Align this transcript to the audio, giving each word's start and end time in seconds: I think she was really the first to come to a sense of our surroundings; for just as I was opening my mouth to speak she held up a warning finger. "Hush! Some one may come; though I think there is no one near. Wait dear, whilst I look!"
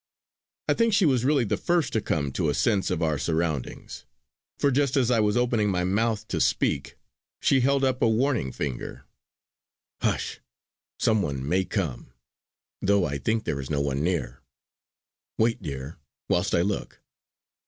I 0.67 0.73
think 0.73 0.95
she 0.95 1.05
was 1.05 1.23
really 1.23 1.43
the 1.43 1.57
first 1.57 1.93
to 1.93 2.01
come 2.01 2.31
to 2.31 2.49
a 2.49 2.55
sense 2.55 2.89
of 2.89 3.03
our 3.03 3.19
surroundings; 3.19 4.03
for 4.57 4.71
just 4.71 4.97
as 4.97 5.11
I 5.11 5.19
was 5.19 5.37
opening 5.37 5.69
my 5.69 5.83
mouth 5.83 6.27
to 6.29 6.41
speak 6.41 6.95
she 7.39 7.59
held 7.59 7.83
up 7.83 8.01
a 8.01 8.09
warning 8.09 8.51
finger. 8.51 9.05
"Hush! 10.01 10.39
Some 10.97 11.21
one 11.21 11.47
may 11.47 11.65
come; 11.65 12.13
though 12.81 13.05
I 13.05 13.19
think 13.19 13.43
there 13.43 13.59
is 13.61 13.69
no 13.69 13.79
one 13.79 14.01
near. 14.01 14.41
Wait 15.37 15.61
dear, 15.61 15.99
whilst 16.27 16.55
I 16.55 16.61
look!" 16.63 16.99